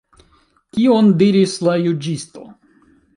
[0.77, 2.47] Kion diris la juĝisto?